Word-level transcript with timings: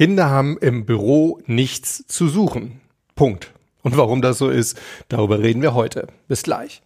Kinder 0.00 0.30
haben 0.30 0.56
im 0.62 0.86
Büro 0.86 1.40
nichts 1.44 2.06
zu 2.06 2.28
suchen. 2.28 2.80
Punkt. 3.16 3.52
Und 3.82 3.98
warum 3.98 4.22
das 4.22 4.38
so 4.38 4.48
ist, 4.48 4.80
darüber 5.10 5.40
reden 5.40 5.60
wir 5.60 5.74
heute. 5.74 6.06
Bis 6.26 6.42
gleich. 6.42 6.80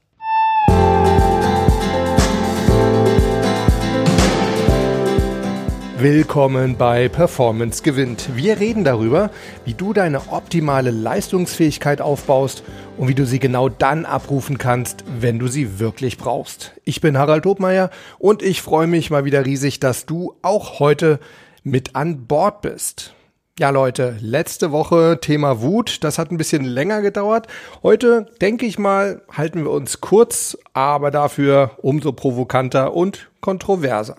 Willkommen 5.96 6.76
bei 6.76 7.08
Performance 7.08 7.84
gewinnt. 7.84 8.30
Wir 8.34 8.58
reden 8.58 8.82
darüber, 8.82 9.30
wie 9.64 9.74
du 9.74 9.92
deine 9.92 10.32
optimale 10.32 10.90
Leistungsfähigkeit 10.90 12.00
aufbaust 12.00 12.64
und 12.96 13.06
wie 13.06 13.14
du 13.14 13.24
sie 13.26 13.38
genau 13.38 13.68
dann 13.68 14.06
abrufen 14.06 14.58
kannst, 14.58 15.04
wenn 15.20 15.38
du 15.38 15.46
sie 15.46 15.78
wirklich 15.78 16.18
brauchst. 16.18 16.72
Ich 16.82 17.00
bin 17.00 17.16
Harald 17.16 17.44
Dobmeier 17.44 17.90
und 18.18 18.42
ich 18.42 18.60
freue 18.60 18.88
mich 18.88 19.10
mal 19.10 19.24
wieder 19.24 19.46
riesig, 19.46 19.78
dass 19.78 20.04
du 20.04 20.34
auch 20.42 20.80
heute 20.80 21.20
mit 21.64 21.96
an 21.96 22.26
Bord 22.26 22.60
bist. 22.60 23.14
Ja, 23.58 23.70
Leute, 23.70 24.16
letzte 24.20 24.70
Woche 24.70 25.18
Thema 25.20 25.62
Wut, 25.62 26.04
das 26.04 26.18
hat 26.18 26.30
ein 26.30 26.36
bisschen 26.36 26.64
länger 26.64 27.02
gedauert. 27.02 27.46
Heute, 27.82 28.26
denke 28.40 28.66
ich 28.66 28.78
mal, 28.78 29.22
halten 29.32 29.64
wir 29.64 29.70
uns 29.70 30.00
kurz, 30.00 30.58
aber 30.72 31.10
dafür 31.10 31.72
umso 31.78 32.12
provokanter 32.12 32.94
und 32.94 33.30
kontroverser. 33.40 34.16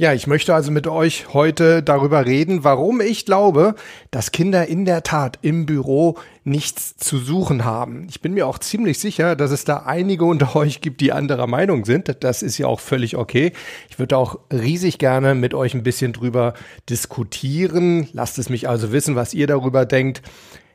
Ja, 0.00 0.12
ich 0.12 0.28
möchte 0.28 0.54
also 0.54 0.70
mit 0.70 0.86
euch 0.86 1.34
heute 1.34 1.82
darüber 1.82 2.24
reden, 2.24 2.62
warum 2.62 3.00
ich 3.00 3.26
glaube, 3.26 3.74
dass 4.12 4.30
Kinder 4.30 4.68
in 4.68 4.84
der 4.84 5.02
Tat 5.02 5.40
im 5.42 5.66
Büro 5.66 6.16
nichts 6.44 6.96
zu 6.96 7.18
suchen 7.18 7.64
haben. 7.64 8.06
Ich 8.08 8.20
bin 8.20 8.32
mir 8.32 8.46
auch 8.46 8.60
ziemlich 8.60 9.00
sicher, 9.00 9.34
dass 9.34 9.50
es 9.50 9.64
da 9.64 9.78
einige 9.78 10.24
unter 10.24 10.54
euch 10.54 10.82
gibt, 10.82 11.00
die 11.00 11.10
anderer 11.10 11.48
Meinung 11.48 11.84
sind. 11.84 12.14
Das 12.20 12.44
ist 12.44 12.58
ja 12.58 12.68
auch 12.68 12.78
völlig 12.78 13.16
okay. 13.16 13.50
Ich 13.90 13.98
würde 13.98 14.16
auch 14.16 14.38
riesig 14.52 14.98
gerne 14.98 15.34
mit 15.34 15.52
euch 15.52 15.74
ein 15.74 15.82
bisschen 15.82 16.12
drüber 16.12 16.54
diskutieren. 16.88 18.06
Lasst 18.12 18.38
es 18.38 18.50
mich 18.50 18.68
also 18.68 18.92
wissen, 18.92 19.16
was 19.16 19.34
ihr 19.34 19.48
darüber 19.48 19.84
denkt. 19.84 20.22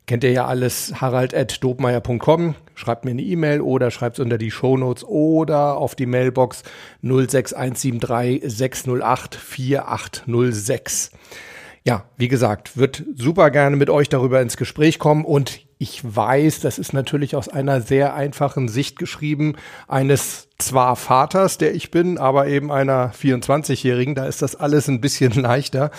Kennt 0.06 0.26
ihr 0.26 0.32
ja 0.32 0.46
alles, 0.48 1.00
harald.dobmeier.com. 1.00 2.56
Schreibt 2.76 3.06
mir 3.06 3.12
eine 3.12 3.22
E-Mail 3.22 3.62
oder 3.62 3.90
schreibt 3.90 4.18
es 4.18 4.24
unter 4.24 4.38
die 4.38 4.52
Shownotes 4.52 5.06
oder 5.06 5.78
auf 5.78 5.96
die 5.96 6.06
Mailbox 6.06 6.64
06173 7.02 8.42
608 8.44 9.36
4806. 9.36 11.12
Ja, 11.86 12.06
wie 12.16 12.30
gesagt, 12.30 12.78
wird 12.78 13.04
super 13.14 13.52
gerne 13.52 13.76
mit 13.76 13.90
euch 13.90 14.08
darüber 14.08 14.42
ins 14.42 14.56
Gespräch 14.56 15.00
kommen 15.00 15.26
und 15.26 15.60
ich 15.80 16.02
weiß, 16.04 16.62
das 16.62 16.80
ist 16.80 16.94
natürlich 16.94 17.36
aus 17.36 17.50
einer 17.50 17.82
sehr 17.82 18.16
einfachen 18.16 18.70
Sicht 18.70 18.98
geschrieben, 18.98 19.58
eines 19.90 20.48
zwar 20.58 20.96
Vaters, 20.96 21.58
der 21.58 21.76
ich 21.76 21.92
bin, 21.92 22.18
aber 22.18 22.48
eben 22.48 22.72
einer 22.72 23.12
24-Jährigen, 23.12 24.16
da 24.16 24.26
ist 24.28 24.42
das 24.42 24.56
alles 24.56 24.88
ein 24.88 25.02
bisschen 25.02 25.34
leichter. 25.42 25.92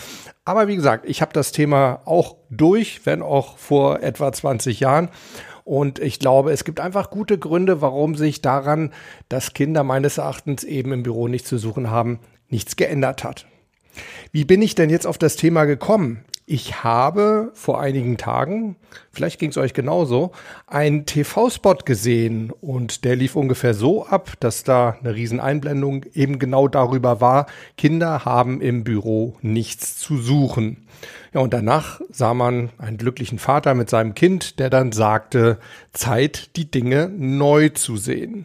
Aber 0.47 0.69
wie 0.69 0.77
gesagt, 0.77 1.05
ich 1.07 1.21
habe 1.21 1.35
das 1.35 1.53
Thema 1.53 2.01
auch 2.07 2.37
durch, 2.49 3.05
wenn 3.05 3.21
auch 3.21 3.59
vor 3.59 4.01
etwa 4.01 4.33
20 4.33 4.81
Jahren. 4.81 5.11
Und 5.65 5.99
ich 5.99 6.19
glaube, 6.19 6.53
es 6.53 6.65
gibt 6.65 6.81
einfach 6.81 7.11
gute 7.11 7.39
Gründe, 7.39 7.83
warum 7.83 8.15
sich 8.15 8.41
daran, 8.41 8.91
dass 9.29 9.53
Kinder 9.53 9.85
meines 9.85 10.17
Erachtens 10.17 10.65
eben 10.65 10.93
im 10.93 11.03
Büro 11.03 11.29
nichts 11.29 11.51
zu 11.51 11.59
suchen 11.59 11.91
haben, 11.91 12.21
nichts 12.49 12.77
geändert 12.77 13.23
hat. 13.23 13.47
Wie 14.33 14.45
bin 14.45 14.62
ich 14.62 14.75
denn 14.75 14.91
jetzt 14.91 15.06
auf 15.06 15.19
das 15.19 15.37
Thema 15.37 15.64
gekommen? 15.64 16.25
Ich 16.47 16.84
habe 16.84 17.53
vor 17.55 17.81
einigen 17.81 18.19
Tagen, 18.19 18.77
vielleicht 19.11 19.39
ging 19.39 19.48
es 19.48 19.56
euch 19.56 19.73
genauso, 19.73 20.33
einen 20.67 21.06
TV-Spot 21.06 21.77
gesehen 21.87 22.53
und 22.61 23.06
der 23.06 23.17
lief 23.17 23.34
ungefähr 23.34 23.72
so 23.72 24.05
ab, 24.05 24.33
dass 24.41 24.62
da 24.62 24.98
eine 25.00 25.15
Rieseneinblendung 25.15 26.05
eben 26.12 26.39
genau 26.39 26.69
darüber 26.69 27.22
war, 27.22 27.47
Kinder 27.78 28.27
haben 28.27 28.61
im 28.61 28.84
Büro 28.84 29.39
nichts 29.41 29.97
zu 29.97 30.19
suchen. 30.19 30.87
Ja, 31.33 31.41
und 31.41 31.55
danach 31.55 32.03
sah 32.11 32.34
man 32.34 32.69
einen 32.77 32.98
glücklichen 32.98 33.39
Vater 33.39 33.75
mit 33.75 33.89
seinem 33.89 34.15
Kind, 34.15 34.59
der 34.59 34.69
dann 34.69 34.92
sagte, 34.92 35.59
Zeit, 35.95 36.56
die 36.56 36.70
Dinge 36.70 37.11
neu 37.17 37.70
zu 37.70 37.97
sehen. 37.97 38.45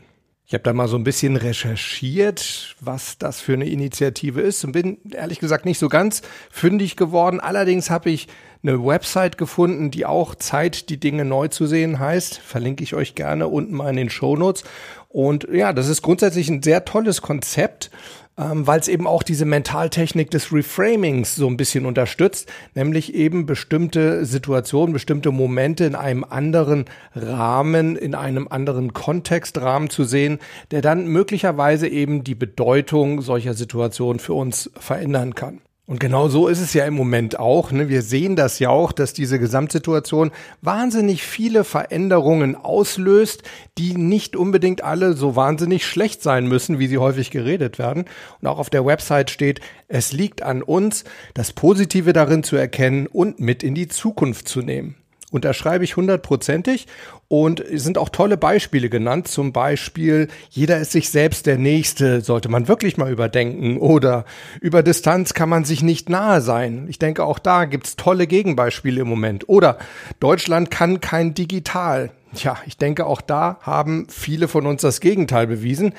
Ich 0.50 0.53
habe 0.55 0.64
da 0.64 0.73
mal 0.73 0.88
so 0.88 0.97
ein 0.97 1.04
bisschen 1.04 1.36
recherchiert, 1.36 2.76
was 2.82 3.20
das 3.20 3.39
für 3.39 3.54
eine 3.54 3.70
Initiative 3.70 4.42
ist 4.42 4.65
und 4.65 4.71
bin 4.71 4.98
ehrlich 5.11 5.37
gesagt 5.37 5.64
nicht 5.64 5.77
so 5.77 5.89
ganz 5.89 6.23
fündig 6.49 6.95
geworden. 6.95 7.39
Allerdings 7.39 7.92
habe 7.92 8.10
ich 8.10 8.27
eine 8.64 8.83
Website 8.83 9.37
gefunden, 9.37 9.92
die 9.92 10.08
auch 10.08 10.33
Zeit, 10.33 10.89
die 10.89 10.99
Dinge 10.99 11.23
neu 11.23 11.49
zu 11.49 11.67
sehen 11.67 11.99
heißt. 11.99 12.39
Verlinke 12.39 12.83
ich 12.83 12.95
euch 12.95 13.14
gerne 13.14 13.48
unten 13.48 13.76
mal 13.76 13.92
in 13.92 13.95
den 13.95 14.10
Show 14.10 14.36
Notes. 14.36 14.64
Und 15.08 15.48
ja, 15.52 15.71
das 15.71 15.87
ist 15.87 16.02
grundsätzlich 16.02 16.49
ein 16.49 16.64
sehr 16.64 16.83
tolles 16.83 17.21
Konzept 17.21 17.92
ähm, 18.39 18.66
weil 18.66 18.80
es 18.80 18.88
eben 18.88 19.05
auch 19.05 19.22
diese 19.22 19.45
Mentaltechnik 19.45 20.32
des 20.32 20.54
Reframings 20.54 21.36
so 21.36 21.48
ein 21.48 21.58
bisschen 21.58 21.86
unterstützt, 21.86 22.52
nämlich 22.73 23.14
eben 23.14 23.45
bestimmte 23.45 24.26
Situationen, 24.26 24.94
bestimmte 24.94 25.32
Momente 25.32 25.83
in 25.83 25.95
einem 25.95 26.23
anderen 26.23 26.86
Rahmen, 27.14 27.95
in 27.95 28.16
einem 28.16 28.48
anderen 28.48 28.94
Kontextrahmen 28.94 29.89
zu 29.89 30.05
sehen, 30.05 30.39
der 30.72 30.82
dann 30.82 31.08
möglicherweise 31.08 31.88
eben 31.88 32.23
die 32.23 32.36
Bedeutung 32.36 33.22
solcher 33.22 33.54
Situationen 33.54 34.20
für 34.20 34.33
uns 34.33 34.72
verändern 34.80 35.36
kann. 35.36 35.60
Und 35.89 36.00
genau 36.00 36.30
so 36.30 36.48
ist 36.48 36.61
es 36.61 36.76
ja 36.76 36.86
im 36.86 36.94
Moment 36.94 37.39
auch. 37.39 37.72
Ne? 37.72 37.89
Wir 37.89 38.04
sehen 38.04 38.36
das 38.36 38.60
ja 38.60 38.70
auch, 38.70 38.92
dass 38.92 39.11
diese 39.11 39.39
Gesamtsituation 39.39 40.30
wahnsinnig 40.61 41.23
viele 41.23 41.64
Veränderungen 41.64 42.55
auslöst, 42.55 43.42
die 43.80 43.95
nicht 43.98 44.36
unbedingt 44.36 44.83
alle 44.83 45.14
so 45.14 45.36
wahnsinnig 45.36 45.88
schlecht 45.88 46.22
sein 46.22 46.45
müssen, 46.45 46.78
wie 46.78 46.86
sie 46.86 46.99
häufig 46.99 47.32
geredet 47.32 47.80
werden. 47.80 48.05
Und 48.39 48.48
auch 48.48 48.60
auf 48.60 48.70
der 48.70 48.86
Website 48.86 49.32
steht, 49.32 49.61
es 49.88 50.14
liegt 50.14 50.44
an 50.44 50.61
uns, 50.61 51.05
das 51.33 51.54
Positive 51.54 52.14
darin 52.14 52.44
zu 52.44 52.55
erkennen 52.55 53.08
und 53.08 53.39
mit 53.39 53.64
in 53.64 53.73
die 53.73 53.88
Zukunft 53.88 54.48
zu 54.48 54.61
nehmen 54.61 54.98
unterschreibe 55.32 55.84
ich 55.84 55.95
hundertprozentig 55.95 56.88
und 57.28 57.60
es 57.60 57.84
sind 57.84 57.98
auch 57.98 58.10
tolle 58.10 58.38
Beispiele 58.38 58.90
genannt. 58.90 59.28
Zum 59.28 59.54
Beispiel, 59.54 60.28
jeder 60.50 60.80
ist 60.80 60.92
sich 60.92 61.10
selbst 61.10 61.45
der 61.45 61.58
Nächste, 61.58 62.22
sollte 62.22 62.50
man 62.50 62.67
wirklich 62.67 62.98
mal 62.98 63.12
überdenken. 63.12 63.78
Oder 63.78 64.26
über 64.62 64.82
Distanz 64.82 65.34
kann 65.34 65.50
man 65.50 65.66
sich 65.66 65.84
nicht 65.84 66.10
nahe 66.10 66.42
sein. 66.42 66.88
Ich 66.90 67.00
denke, 67.00 67.23
auch 67.23 67.40
da 67.40 67.66
gibt's 67.66 67.95
tolle 67.95 68.26
Gegenbeispiele 68.26 69.02
im 69.02 69.08
Moment. 69.08 69.48
Oder 69.48 69.78
Deutschland 70.20 70.72
kann 70.72 71.02
kein 71.02 71.34
Digital. 71.34 72.11
Tja, 72.34 72.58
ich 72.66 72.78
denke, 72.78 73.06
auch 73.06 73.22
da 73.22 73.60
haben 73.61 74.08
viele 74.10 74.48
von 74.48 74.66
uns 74.66 74.82
das 74.82 75.00
Gegenteil 75.00 75.48
bewiesen. 75.48 75.94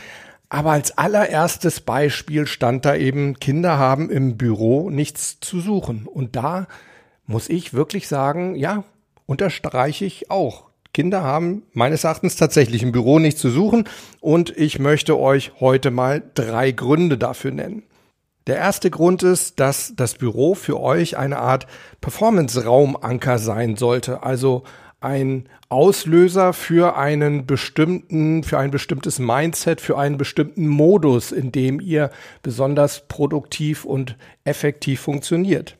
Aber 0.48 0.72
als 0.72 0.98
allererstes 0.98 1.80
Beispiel 1.80 2.46
stand 2.46 2.84
da 2.84 2.96
eben, 2.96 3.38
Kinder 3.38 3.78
haben 3.78 4.10
im 4.10 4.36
Büro 4.36 4.90
nichts 4.90 5.38
zu 5.38 5.60
suchen. 5.60 6.06
Und 6.06 6.34
da 6.34 6.66
muss 7.26 7.48
ich 7.48 7.72
wirklich 7.72 8.08
sagen, 8.08 8.56
ja, 8.56 8.82
unterstreiche 9.30 10.04
ich 10.04 10.28
auch. 10.28 10.70
Kinder 10.92 11.22
haben 11.22 11.62
meines 11.72 12.02
Erachtens 12.02 12.34
tatsächlich 12.34 12.82
im 12.82 12.90
Büro 12.90 13.20
nichts 13.20 13.40
zu 13.40 13.48
suchen 13.48 13.84
und 14.20 14.50
ich 14.56 14.80
möchte 14.80 15.16
euch 15.20 15.52
heute 15.60 15.92
mal 15.92 16.20
drei 16.34 16.72
Gründe 16.72 17.16
dafür 17.16 17.52
nennen. 17.52 17.84
Der 18.48 18.56
erste 18.56 18.90
Grund 18.90 19.22
ist, 19.22 19.60
dass 19.60 19.92
das 19.94 20.14
Büro 20.14 20.56
für 20.56 20.80
euch 20.80 21.16
eine 21.16 21.38
Art 21.38 21.68
Performance-Raumanker 22.00 23.38
sein 23.38 23.76
sollte, 23.76 24.24
also 24.24 24.64
ein 25.00 25.48
Auslöser 25.68 26.52
für 26.52 26.96
einen 26.96 27.46
bestimmten, 27.46 28.42
für 28.44 28.58
ein 28.58 28.70
bestimmtes 28.70 29.18
Mindset, 29.18 29.80
für 29.80 29.98
einen 29.98 30.18
bestimmten 30.18 30.66
Modus, 30.68 31.32
in 31.32 31.52
dem 31.52 31.80
ihr 31.80 32.10
besonders 32.42 33.08
produktiv 33.08 33.84
und 33.84 34.16
effektiv 34.44 35.00
funktioniert. 35.00 35.76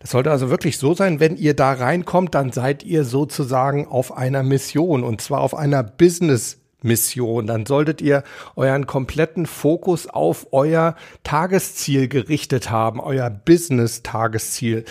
Das 0.00 0.10
sollte 0.10 0.30
also 0.30 0.50
wirklich 0.50 0.78
so 0.78 0.94
sein, 0.94 1.20
wenn 1.20 1.36
ihr 1.36 1.54
da 1.54 1.72
reinkommt, 1.72 2.34
dann 2.34 2.52
seid 2.52 2.82
ihr 2.82 3.04
sozusagen 3.04 3.86
auf 3.86 4.16
einer 4.16 4.42
Mission 4.42 5.04
und 5.04 5.20
zwar 5.20 5.40
auf 5.40 5.54
einer 5.54 5.82
Business 5.82 6.63
Mission. 6.84 7.46
Dann 7.46 7.66
solltet 7.66 8.00
ihr 8.00 8.22
euren 8.54 8.86
kompletten 8.86 9.46
Fokus 9.46 10.06
auf 10.06 10.48
euer 10.52 10.94
Tagesziel 11.24 12.08
gerichtet 12.08 12.70
haben, 12.70 13.00
euer 13.00 13.30
Business-Tagesziel. 13.30 14.84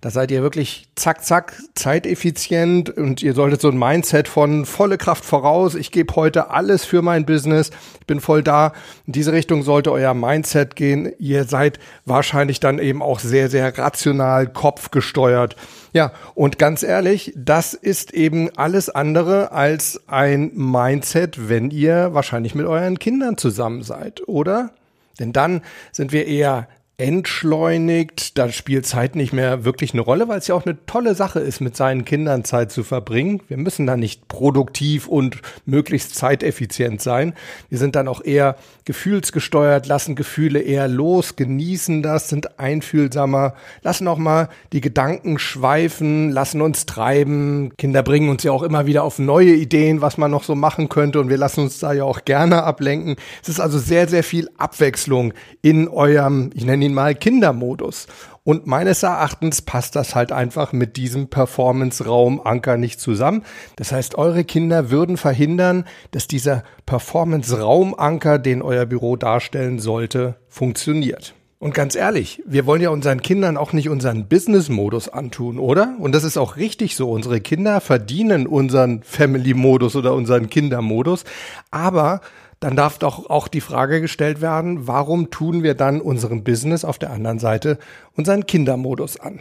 Da 0.00 0.08
seid 0.08 0.30
ihr 0.30 0.40
wirklich 0.40 0.88
zack, 0.94 1.22
zack, 1.26 1.60
zeiteffizient 1.74 2.88
und 2.88 3.22
ihr 3.22 3.34
solltet 3.34 3.60
so 3.60 3.68
ein 3.68 3.78
Mindset 3.78 4.28
von 4.28 4.64
volle 4.64 4.96
Kraft 4.96 5.26
voraus. 5.26 5.74
Ich 5.74 5.90
gebe 5.90 6.16
heute 6.16 6.48
alles 6.48 6.86
für 6.86 7.02
mein 7.02 7.26
Business. 7.26 7.70
Ich 8.00 8.06
bin 8.06 8.20
voll 8.20 8.42
da. 8.42 8.72
In 9.06 9.12
diese 9.12 9.34
Richtung 9.34 9.62
sollte 9.62 9.92
euer 9.92 10.14
Mindset 10.14 10.74
gehen. 10.74 11.12
Ihr 11.18 11.44
seid 11.44 11.78
wahrscheinlich 12.06 12.60
dann 12.60 12.78
eben 12.78 13.02
auch 13.02 13.18
sehr, 13.20 13.50
sehr 13.50 13.76
rational, 13.76 14.46
kopfgesteuert. 14.46 15.54
Ja, 15.92 16.12
und 16.34 16.58
ganz 16.58 16.82
ehrlich, 16.82 17.32
das 17.36 17.74
ist 17.74 18.12
eben 18.12 18.48
alles 18.56 18.90
andere 18.90 19.50
als 19.52 20.00
ein 20.06 20.52
Mindset, 20.54 21.48
wenn 21.48 21.70
ihr 21.70 22.14
wahrscheinlich 22.14 22.54
mit 22.54 22.66
euren 22.66 22.98
Kindern 22.98 23.36
zusammen 23.36 23.82
seid, 23.82 24.26
oder? 24.28 24.70
Denn 25.18 25.32
dann 25.32 25.62
sind 25.92 26.12
wir 26.12 26.26
eher 26.26 26.68
entschleunigt. 27.00 28.36
Da 28.36 28.50
spielt 28.50 28.84
Zeit 28.84 29.16
nicht 29.16 29.32
mehr 29.32 29.64
wirklich 29.64 29.94
eine 29.94 30.02
Rolle, 30.02 30.28
weil 30.28 30.38
es 30.38 30.48
ja 30.48 30.54
auch 30.54 30.66
eine 30.66 30.84
tolle 30.84 31.14
Sache 31.14 31.40
ist, 31.40 31.60
mit 31.60 31.74
seinen 31.74 32.04
Kindern 32.04 32.44
Zeit 32.44 32.70
zu 32.70 32.84
verbringen. 32.84 33.40
Wir 33.48 33.56
müssen 33.56 33.86
da 33.86 33.96
nicht 33.96 34.28
produktiv 34.28 35.08
und 35.08 35.40
möglichst 35.64 36.14
zeiteffizient 36.14 37.00
sein. 37.00 37.32
Wir 37.70 37.78
sind 37.78 37.96
dann 37.96 38.06
auch 38.06 38.22
eher 38.22 38.56
gefühlsgesteuert, 38.84 39.86
lassen 39.86 40.14
Gefühle 40.14 40.60
eher 40.60 40.88
los, 40.88 41.36
genießen 41.36 42.02
das, 42.02 42.28
sind 42.28 42.60
einfühlsamer, 42.60 43.54
lassen 43.82 44.06
auch 44.06 44.18
mal 44.18 44.50
die 44.74 44.82
Gedanken 44.82 45.38
schweifen, 45.38 46.30
lassen 46.30 46.60
uns 46.60 46.84
treiben. 46.84 47.72
Kinder 47.78 48.02
bringen 48.02 48.28
uns 48.28 48.42
ja 48.42 48.52
auch 48.52 48.62
immer 48.62 48.84
wieder 48.84 49.04
auf 49.04 49.18
neue 49.18 49.54
Ideen, 49.54 50.02
was 50.02 50.18
man 50.18 50.30
noch 50.30 50.44
so 50.44 50.54
machen 50.54 50.90
könnte 50.90 51.18
und 51.18 51.30
wir 51.30 51.38
lassen 51.38 51.60
uns 51.60 51.78
da 51.78 51.94
ja 51.94 52.04
auch 52.04 52.26
gerne 52.26 52.62
ablenken. 52.62 53.16
Es 53.42 53.48
ist 53.48 53.60
also 53.60 53.78
sehr, 53.78 54.06
sehr 54.06 54.22
viel 54.22 54.50
Abwechslung 54.58 55.32
in 55.62 55.88
eurem, 55.88 56.50
ich 56.52 56.66
nenne 56.66 56.84
ihn 56.84 56.89
mal 56.94 57.14
Kindermodus. 57.14 58.06
Und 58.42 58.66
meines 58.66 59.02
Erachtens 59.02 59.62
passt 59.62 59.96
das 59.96 60.14
halt 60.14 60.32
einfach 60.32 60.72
mit 60.72 60.96
diesem 60.96 61.28
Performance-Raum-Anker 61.28 62.76
nicht 62.78 63.00
zusammen. 63.00 63.44
Das 63.76 63.92
heißt, 63.92 64.16
eure 64.16 64.44
Kinder 64.44 64.90
würden 64.90 65.16
verhindern, 65.16 65.84
dass 66.10 66.26
dieser 66.26 66.64
Performance-Raum-Anker, 66.86 68.38
den 68.38 68.62
euer 68.62 68.86
Büro 68.86 69.16
darstellen 69.16 69.78
sollte, 69.78 70.36
funktioniert. 70.48 71.34
Und 71.58 71.74
ganz 71.74 71.94
ehrlich, 71.94 72.42
wir 72.46 72.64
wollen 72.64 72.80
ja 72.80 72.88
unseren 72.88 73.20
Kindern 73.20 73.58
auch 73.58 73.74
nicht 73.74 73.90
unseren 73.90 74.28
Business-Modus 74.28 75.10
antun, 75.10 75.58
oder? 75.58 75.94
Und 75.98 76.14
das 76.14 76.24
ist 76.24 76.38
auch 76.38 76.56
richtig 76.56 76.96
so. 76.96 77.10
Unsere 77.10 77.42
Kinder 77.42 77.82
verdienen 77.82 78.46
unseren 78.46 79.02
Family-Modus 79.02 79.94
oder 79.94 80.14
unseren 80.14 80.48
Kindermodus. 80.48 81.24
Aber 81.70 82.22
dann 82.60 82.76
darf 82.76 82.98
doch 82.98 83.30
auch 83.30 83.48
die 83.48 83.62
Frage 83.62 84.02
gestellt 84.02 84.42
werden, 84.42 84.86
warum 84.86 85.30
tun 85.30 85.62
wir 85.62 85.74
dann 85.74 86.02
unserem 86.02 86.44
Business 86.44 86.84
auf 86.84 86.98
der 86.98 87.10
anderen 87.10 87.38
Seite 87.38 87.78
unseren 88.14 88.44
Kindermodus 88.44 89.18
an? 89.18 89.40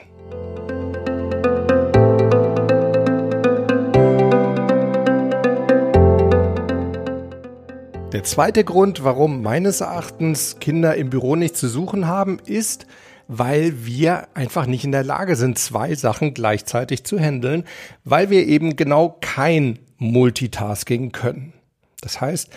Der 8.13 8.23
zweite 8.23 8.63
Grund, 8.63 9.03
warum 9.03 9.41
meines 9.41 9.81
Erachtens 9.81 10.59
Kinder 10.59 10.95
im 10.95 11.09
Büro 11.09 11.35
nicht 11.35 11.57
zu 11.57 11.67
suchen 11.67 12.07
haben, 12.07 12.39
ist, 12.45 12.87
weil 13.27 13.85
wir 13.85 14.29
einfach 14.33 14.65
nicht 14.65 14.85
in 14.85 14.93
der 14.93 15.03
Lage 15.03 15.35
sind, 15.35 15.59
zwei 15.59 15.93
Sachen 15.93 16.33
gleichzeitig 16.33 17.03
zu 17.03 17.19
handeln, 17.19 17.65
weil 18.05 18.29
wir 18.29 18.47
eben 18.47 18.77
genau 18.77 19.17
kein 19.19 19.79
Multitasking 19.97 21.11
können. 21.11 21.53
Das 22.01 22.21
heißt, 22.21 22.49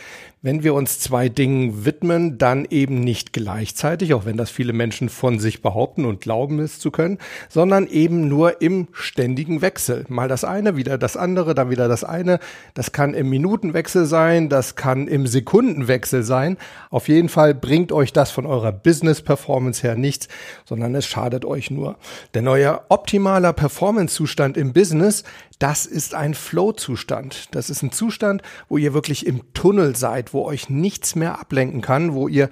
wenn 0.42 0.64
wir 0.64 0.74
uns 0.74 0.98
zwei 0.98 1.28
Dingen 1.28 1.84
widmen, 1.84 2.36
dann 2.36 2.66
eben 2.68 2.98
nicht 3.00 3.32
gleichzeitig, 3.32 4.12
auch 4.12 4.24
wenn 4.24 4.36
das 4.36 4.50
viele 4.50 4.72
Menschen 4.72 5.08
von 5.08 5.38
sich 5.38 5.62
behaupten 5.62 6.04
und 6.04 6.20
glauben 6.20 6.58
es 6.58 6.80
zu 6.80 6.90
können, 6.90 7.18
sondern 7.48 7.86
eben 7.86 8.26
nur 8.26 8.60
im 8.60 8.88
ständigen 8.90 9.62
Wechsel. 9.62 10.04
Mal 10.08 10.26
das 10.26 10.42
eine, 10.42 10.76
wieder 10.76 10.98
das 10.98 11.16
andere, 11.16 11.54
dann 11.54 11.70
wieder 11.70 11.86
das 11.86 12.02
eine. 12.02 12.40
Das 12.74 12.90
kann 12.90 13.14
im 13.14 13.30
Minutenwechsel 13.30 14.04
sein, 14.04 14.48
das 14.48 14.74
kann 14.74 15.06
im 15.06 15.28
Sekundenwechsel 15.28 16.24
sein. 16.24 16.58
Auf 16.90 17.06
jeden 17.06 17.28
Fall 17.28 17.54
bringt 17.54 17.92
euch 17.92 18.12
das 18.12 18.32
von 18.32 18.44
eurer 18.44 18.72
Business-Performance 18.72 19.82
her 19.84 19.94
nichts, 19.94 20.26
sondern 20.64 20.96
es 20.96 21.06
schadet 21.06 21.44
euch 21.44 21.70
nur. 21.70 21.96
Denn 22.34 22.48
euer 22.48 22.84
optimaler 22.88 23.52
Performance-Zustand 23.52 24.56
im 24.56 24.72
Business, 24.72 25.22
das 25.62 25.86
ist 25.86 26.16
ein 26.16 26.34
Flow-Zustand. 26.34 27.54
Das 27.54 27.70
ist 27.70 27.82
ein 27.82 27.92
Zustand, 27.92 28.42
wo 28.68 28.78
ihr 28.78 28.94
wirklich 28.94 29.24
im 29.24 29.42
Tunnel 29.54 29.94
seid, 29.94 30.31
wo 30.32 30.44
euch 30.44 30.70
nichts 30.70 31.14
mehr 31.14 31.38
ablenken 31.38 31.80
kann, 31.80 32.14
wo 32.14 32.28
ihr 32.28 32.50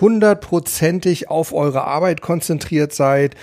hundertprozentig 0.00 1.30
auf 1.30 1.52
eure 1.52 1.84
Arbeit 1.84 2.20
konzentriert 2.20 2.92
seid. 2.92 3.34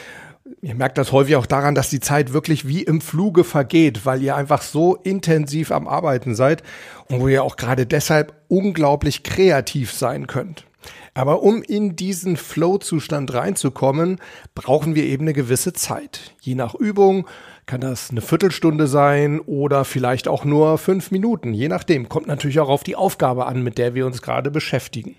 Ihr 0.61 0.75
merkt 0.75 0.97
das 0.97 1.11
häufig 1.11 1.35
auch 1.35 1.45
daran, 1.45 1.75
dass 1.75 1.89
die 1.89 1.99
Zeit 1.99 2.33
wirklich 2.33 2.67
wie 2.67 2.83
im 2.83 3.01
Fluge 3.01 3.43
vergeht, 3.43 4.05
weil 4.05 4.21
ihr 4.21 4.35
einfach 4.35 4.61
so 4.61 4.95
intensiv 4.95 5.71
am 5.71 5.87
Arbeiten 5.87 6.35
seid 6.35 6.63
und 7.07 7.21
wo 7.21 7.27
ihr 7.27 7.43
auch 7.43 7.55
gerade 7.55 7.85
deshalb 7.85 8.33
unglaublich 8.47 9.23
kreativ 9.23 9.93
sein 9.93 10.27
könnt. 10.27 10.65
Aber 11.13 11.43
um 11.43 11.61
in 11.61 11.95
diesen 11.95 12.37
Flow-Zustand 12.37 13.33
reinzukommen, 13.33 14.19
brauchen 14.55 14.95
wir 14.95 15.03
eben 15.03 15.25
eine 15.25 15.33
gewisse 15.33 15.73
Zeit. 15.73 16.35
Je 16.41 16.55
nach 16.55 16.75
Übung 16.75 17.27
kann 17.69 17.81
das 17.81 18.09
eine 18.09 18.21
Viertelstunde 18.21 18.87
sein 18.87 19.39
oder 19.41 19.85
vielleicht 19.85 20.27
auch 20.27 20.43
nur 20.43 20.79
fünf 20.79 21.11
Minuten, 21.11 21.53
je 21.53 21.67
nachdem. 21.67 22.09
Kommt 22.09 22.25
natürlich 22.25 22.59
auch 22.59 22.67
auf 22.67 22.83
die 22.83 22.95
Aufgabe 22.95 23.45
an, 23.45 23.61
mit 23.61 23.77
der 23.77 23.93
wir 23.93 24.07
uns 24.07 24.23
gerade 24.23 24.49
beschäftigen. 24.49 25.15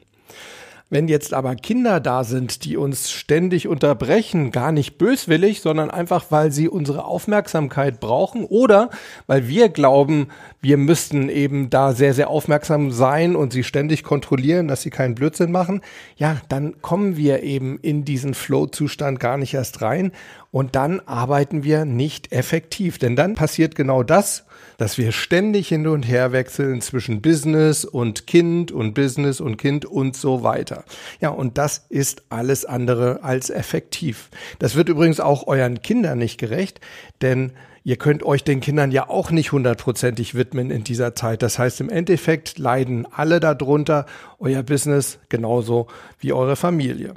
Wenn 0.93 1.07
jetzt 1.07 1.33
aber 1.35 1.55
Kinder 1.55 2.01
da 2.01 2.25
sind, 2.25 2.65
die 2.65 2.77
uns 2.77 3.13
ständig 3.13 3.69
unterbrechen, 3.69 4.51
gar 4.51 4.73
nicht 4.73 4.99
böswillig, 4.99 5.61
sondern 5.61 5.89
einfach, 5.89 6.27
weil 6.31 6.51
sie 6.51 6.69
unsere 6.69 7.05
Aufmerksamkeit 7.05 8.01
brauchen 8.01 8.45
oder 8.45 8.91
weil 9.29 9.47
wir 9.47 9.69
glauben, 9.69 10.31
wir 10.61 10.77
müssten 10.77 11.29
eben 11.29 11.71
da 11.71 11.93
sehr, 11.93 12.13
sehr 12.13 12.29
aufmerksam 12.29 12.91
sein 12.91 13.37
und 13.37 13.53
sie 13.53 13.63
ständig 13.63 14.03
kontrollieren, 14.03 14.67
dass 14.67 14.83
sie 14.83 14.91
keinen 14.91 15.15
Blödsinn 15.15 15.53
machen, 15.53 15.81
ja, 16.17 16.39
dann 16.49 16.83
kommen 16.83 17.17
wir 17.17 17.45
eben 17.45 17.79
in 17.79 18.05
diesen 18.05 18.35
Flow-Zustand 18.35 19.21
gar 19.21 19.39
nicht 19.39 19.55
erst 19.55 19.83
rein 19.83 20.11
und 20.51 20.75
dann 20.75 21.01
arbeiten 21.07 21.63
wir 21.63 21.85
nicht 21.85 22.33
effektiv. 22.33 22.99
Denn 22.99 23.15
dann 23.15 23.35
passiert 23.35 23.77
genau 23.77 24.03
das, 24.03 24.45
dass 24.77 24.99
wir 24.99 25.13
ständig 25.13 25.69
hin 25.69 25.87
und 25.87 26.03
her 26.03 26.33
wechseln 26.33 26.81
zwischen 26.81 27.23
Business 27.23 27.85
und 27.85 28.27
Kind 28.27 28.73
und 28.73 28.95
Business 28.95 29.41
und 29.41 29.57
Kind 29.57 29.85
und 29.85 30.17
so 30.17 30.43
weiter. 30.81 30.85
Ja, 31.21 31.31
und 31.31 31.59
das 31.59 31.87
ist 31.89 32.23
alles 32.29 32.65
andere 32.65 33.23
als 33.23 33.51
effektiv. 33.51 34.31
Das 34.59 34.75
wird 34.75 34.89
übrigens 34.89 35.21
auch 35.21 35.47
euren 35.47 35.83
Kindern 35.83 36.19
nicht 36.19 36.39
gerecht, 36.39 36.81
denn 37.23 37.53
ihr 37.85 37.97
könnt 37.97 38.23
euch 38.23 38.45
den 38.45 38.61
Kindern 38.61 38.91
ja 38.91 39.09
auch 39.09 39.31
nicht 39.31 39.53
hundertprozentig 39.53 40.35
widmen 40.35 40.71
in 40.71 40.85
dieser 40.85 41.15
Zeit. 41.15 41.43
Das 41.43 41.59
heißt, 41.59 41.81
im 41.81 41.89
Endeffekt 41.89 42.59
leiden 42.59 43.07
alle 43.11 43.41
darunter, 43.41 44.07
euer 44.39 44.63
Business 44.63 45.19
genauso 45.29 45.87
wie 46.19 46.33
eure 46.33 46.57
Familie. 46.57 47.15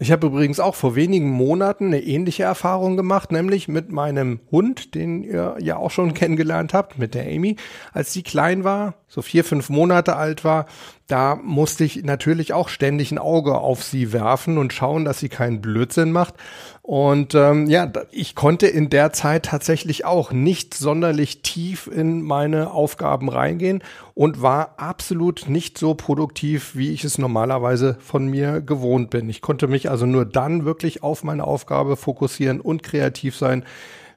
Ich 0.00 0.10
habe 0.10 0.26
übrigens 0.26 0.58
auch 0.58 0.74
vor 0.74 0.96
wenigen 0.96 1.30
Monaten 1.30 1.86
eine 1.86 2.02
ähnliche 2.02 2.42
Erfahrung 2.42 2.96
gemacht, 2.96 3.30
nämlich 3.30 3.68
mit 3.68 3.92
meinem 3.92 4.40
Hund, 4.50 4.96
den 4.96 5.22
ihr 5.22 5.56
ja 5.60 5.76
auch 5.76 5.92
schon 5.92 6.14
kennengelernt 6.14 6.74
habt, 6.74 6.98
mit 6.98 7.14
der 7.14 7.26
Amy. 7.26 7.56
Als 7.92 8.12
sie 8.12 8.24
klein 8.24 8.64
war, 8.64 8.96
so 9.06 9.22
vier, 9.22 9.44
fünf 9.44 9.70
Monate 9.70 10.16
alt 10.16 10.42
war, 10.42 10.66
da 11.06 11.36
musste 11.36 11.84
ich 11.84 12.02
natürlich 12.02 12.54
auch 12.54 12.70
ständig 12.70 13.12
ein 13.12 13.18
Auge 13.18 13.58
auf 13.58 13.82
sie 13.82 14.14
werfen 14.14 14.56
und 14.56 14.72
schauen, 14.72 15.04
dass 15.04 15.18
sie 15.18 15.28
keinen 15.28 15.60
Blödsinn 15.60 16.12
macht. 16.12 16.34
Und 16.80 17.34
ähm, 17.34 17.66
ja, 17.66 17.92
ich 18.10 18.34
konnte 18.34 18.66
in 18.66 18.88
der 18.88 19.12
Zeit 19.12 19.44
tatsächlich 19.46 20.06
auch 20.06 20.32
nicht 20.32 20.72
sonderlich 20.72 21.42
tief 21.42 21.88
in 21.88 22.22
meine 22.22 22.70
Aufgaben 22.70 23.28
reingehen 23.28 23.82
und 24.14 24.40
war 24.40 24.74
absolut 24.78 25.44
nicht 25.46 25.76
so 25.76 25.94
produktiv, 25.94 26.74
wie 26.74 26.92
ich 26.92 27.04
es 27.04 27.18
normalerweise 27.18 27.98
von 28.00 28.26
mir 28.26 28.62
gewohnt 28.62 29.10
bin. 29.10 29.28
Ich 29.28 29.42
konnte 29.42 29.68
mich 29.68 29.90
also 29.90 30.06
nur 30.06 30.24
dann 30.24 30.64
wirklich 30.64 31.02
auf 31.02 31.22
meine 31.22 31.44
Aufgabe 31.44 31.96
fokussieren 31.96 32.62
und 32.62 32.82
kreativ 32.82 33.36
sein, 33.36 33.64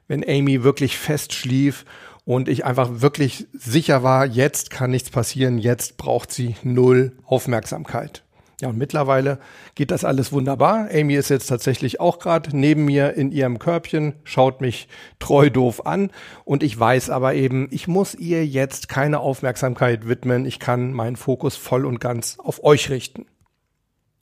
wenn 0.06 0.26
Amy 0.26 0.64
wirklich 0.64 0.96
fest 0.96 1.34
schlief 1.34 1.84
und 2.28 2.46
ich 2.46 2.66
einfach 2.66 3.00
wirklich 3.00 3.46
sicher 3.54 4.02
war, 4.02 4.26
jetzt 4.26 4.68
kann 4.68 4.90
nichts 4.90 5.08
passieren, 5.08 5.56
jetzt 5.56 5.96
braucht 5.96 6.30
sie 6.30 6.56
null 6.62 7.16
Aufmerksamkeit. 7.24 8.22
Ja, 8.60 8.68
und 8.68 8.76
mittlerweile 8.76 9.38
geht 9.74 9.90
das 9.90 10.04
alles 10.04 10.30
wunderbar. 10.30 10.90
Amy 10.92 11.14
ist 11.14 11.30
jetzt 11.30 11.46
tatsächlich 11.46 12.00
auch 12.00 12.18
gerade 12.18 12.54
neben 12.54 12.84
mir 12.84 13.14
in 13.14 13.32
ihrem 13.32 13.58
Körbchen, 13.58 14.12
schaut 14.24 14.60
mich 14.60 14.88
treu 15.18 15.48
doof 15.48 15.86
an 15.86 16.10
und 16.44 16.62
ich 16.62 16.78
weiß 16.78 17.08
aber 17.08 17.32
eben, 17.32 17.66
ich 17.70 17.88
muss 17.88 18.14
ihr 18.14 18.44
jetzt 18.44 18.90
keine 18.90 19.20
Aufmerksamkeit 19.20 20.06
widmen. 20.06 20.44
Ich 20.44 20.58
kann 20.58 20.92
meinen 20.92 21.16
Fokus 21.16 21.56
voll 21.56 21.86
und 21.86 21.98
ganz 21.98 22.36
auf 22.38 22.62
euch 22.62 22.90
richten. 22.90 23.24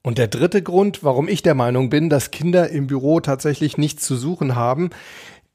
Und 0.07 0.19
der 0.19 0.29
dritte 0.29 0.63
Grund, 0.63 1.03
warum 1.03 1.27
ich 1.27 1.43
der 1.43 1.57
Meinung 1.57 1.91
bin, 1.91 2.09
dass 2.09 2.31
Kinder 2.31 2.71
im 2.71 2.87
Büro 2.87 3.19
tatsächlich 3.19 3.77
nichts 3.77 4.05
zu 4.05 4.15
suchen 4.15 4.55
haben, 4.55 4.91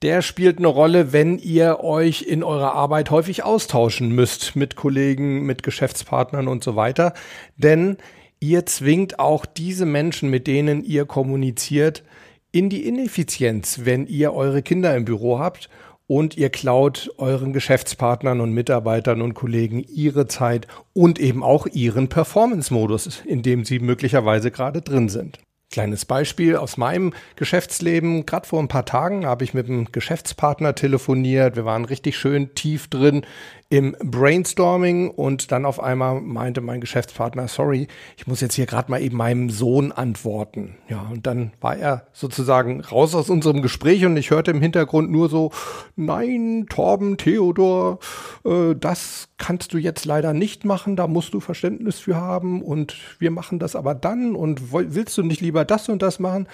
der 0.01 0.21
spielt 0.21 0.57
eine 0.57 0.67
Rolle, 0.67 1.13
wenn 1.13 1.37
ihr 1.37 1.83
euch 1.83 2.23
in 2.23 2.43
eurer 2.43 2.73
Arbeit 2.73 3.11
häufig 3.11 3.43
austauschen 3.43 4.09
müsst 4.09 4.55
mit 4.55 4.75
Kollegen, 4.75 5.45
mit 5.45 5.61
Geschäftspartnern 5.63 6.47
und 6.47 6.63
so 6.63 6.75
weiter. 6.75 7.13
Denn 7.57 7.97
ihr 8.39 8.65
zwingt 8.65 9.19
auch 9.19 9.45
diese 9.45 9.85
Menschen, 9.85 10.29
mit 10.29 10.47
denen 10.47 10.83
ihr 10.83 11.05
kommuniziert, 11.05 12.03
in 12.51 12.69
die 12.69 12.87
Ineffizienz, 12.87 13.81
wenn 13.83 14.07
ihr 14.07 14.33
eure 14.33 14.61
Kinder 14.61 14.95
im 14.95 15.05
Büro 15.05 15.39
habt 15.39 15.69
und 16.07 16.35
ihr 16.35 16.49
klaut 16.49 17.09
euren 17.17 17.53
Geschäftspartnern 17.53 18.41
und 18.41 18.51
Mitarbeitern 18.51 19.21
und 19.21 19.35
Kollegen 19.35 19.85
ihre 19.87 20.27
Zeit 20.27 20.67
und 20.93 21.19
eben 21.19 21.43
auch 21.43 21.67
ihren 21.67 22.09
Performance-Modus, 22.09 23.21
in 23.25 23.43
dem 23.43 23.63
sie 23.63 23.79
möglicherweise 23.79 24.51
gerade 24.51 24.81
drin 24.81 25.07
sind. 25.07 25.39
Kleines 25.71 26.03
Beispiel 26.03 26.57
aus 26.57 26.75
meinem 26.75 27.13
Geschäftsleben. 27.37 28.25
Gerade 28.25 28.45
vor 28.45 28.61
ein 28.61 28.67
paar 28.67 28.85
Tagen 28.85 29.25
habe 29.25 29.45
ich 29.45 29.53
mit 29.53 29.67
einem 29.67 29.89
Geschäftspartner 29.91 30.75
telefoniert. 30.75 31.55
Wir 31.55 31.63
waren 31.63 31.85
richtig 31.85 32.17
schön 32.17 32.53
tief 32.55 32.89
drin 32.89 33.25
im 33.71 33.95
Brainstorming 34.03 35.09
und 35.11 35.53
dann 35.53 35.65
auf 35.65 35.81
einmal 35.81 36.19
meinte 36.19 36.59
mein 36.59 36.81
Geschäftspartner, 36.81 37.47
sorry, 37.47 37.87
ich 38.17 38.27
muss 38.27 38.41
jetzt 38.41 38.55
hier 38.55 38.65
gerade 38.65 38.91
mal 38.91 39.01
eben 39.01 39.15
meinem 39.15 39.49
Sohn 39.49 39.93
antworten. 39.93 40.75
Ja, 40.89 41.07
und 41.09 41.25
dann 41.25 41.53
war 41.61 41.77
er 41.77 42.05
sozusagen 42.11 42.81
raus 42.81 43.15
aus 43.15 43.29
unserem 43.29 43.61
Gespräch 43.61 44.05
und 44.05 44.17
ich 44.17 44.29
hörte 44.29 44.51
im 44.51 44.61
Hintergrund 44.61 45.09
nur 45.09 45.29
so, 45.29 45.51
nein, 45.95 46.65
Torben, 46.69 47.15
Theodor, 47.15 47.99
äh, 48.43 48.75
das 48.75 49.29
kannst 49.37 49.73
du 49.73 49.77
jetzt 49.77 50.03
leider 50.03 50.33
nicht 50.33 50.65
machen, 50.65 50.97
da 50.97 51.07
musst 51.07 51.33
du 51.33 51.39
Verständnis 51.39 51.97
für 51.97 52.17
haben 52.17 52.61
und 52.61 52.97
wir 53.19 53.31
machen 53.31 53.57
das 53.57 53.77
aber 53.77 53.95
dann 53.95 54.35
und 54.35 54.73
willst 54.73 55.17
du 55.17 55.23
nicht 55.23 55.39
lieber 55.39 55.63
das 55.63 55.87
und 55.87 56.01
das 56.01 56.19
machen? 56.19 56.45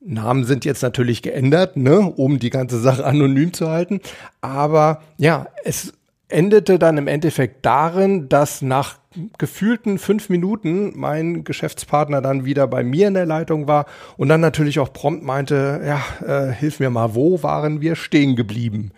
Namen 0.00 0.44
sind 0.44 0.64
jetzt 0.64 0.82
natürlich 0.82 1.22
geändert, 1.22 1.76
ne, 1.76 2.00
um 2.00 2.38
die 2.38 2.50
ganze 2.50 2.78
Sache 2.80 3.04
anonym 3.04 3.52
zu 3.52 3.68
halten. 3.68 4.00
Aber 4.40 5.02
ja, 5.18 5.48
es 5.64 5.92
endete 6.28 6.78
dann 6.78 6.98
im 6.98 7.06
Endeffekt 7.06 7.64
darin, 7.64 8.28
dass 8.28 8.62
nach 8.62 8.98
gefühlten 9.38 9.98
fünf 9.98 10.28
Minuten 10.28 10.92
mein 10.94 11.44
Geschäftspartner 11.44 12.20
dann 12.20 12.44
wieder 12.44 12.66
bei 12.66 12.84
mir 12.84 13.08
in 13.08 13.14
der 13.14 13.26
Leitung 13.26 13.66
war 13.66 13.86
und 14.16 14.28
dann 14.28 14.40
natürlich 14.40 14.78
auch 14.78 14.92
prompt 14.92 15.24
meinte, 15.24 15.80
ja, 15.84 16.02
äh, 16.26 16.52
hilf 16.52 16.80
mir 16.80 16.90
mal, 16.90 17.14
wo 17.14 17.42
waren 17.42 17.80
wir 17.80 17.96
stehen 17.96 18.36
geblieben? 18.36 18.92